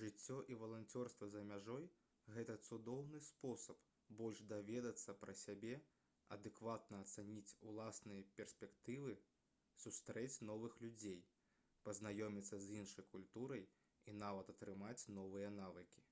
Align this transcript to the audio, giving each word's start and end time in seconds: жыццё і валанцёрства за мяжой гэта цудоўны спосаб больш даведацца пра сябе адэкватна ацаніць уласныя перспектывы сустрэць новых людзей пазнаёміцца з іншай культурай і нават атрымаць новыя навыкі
жыццё 0.00 0.34
і 0.52 0.56
валанцёрства 0.60 1.26
за 1.32 1.40
мяжой 1.48 1.82
гэта 2.36 2.54
цудоўны 2.68 3.18
спосаб 3.26 3.82
больш 4.20 4.40
даведацца 4.52 5.14
пра 5.24 5.34
сябе 5.40 5.74
адэкватна 6.36 7.00
ацаніць 7.06 7.56
уласныя 7.72 8.22
перспектывы 8.40 9.12
сустрэць 9.84 10.38
новых 10.52 10.80
людзей 10.86 11.20
пазнаёміцца 11.90 12.62
з 12.70 12.80
іншай 12.80 13.08
культурай 13.18 13.68
і 14.12 14.16
нават 14.24 14.54
атрымаць 14.56 15.08
новыя 15.20 15.54
навыкі 15.62 16.08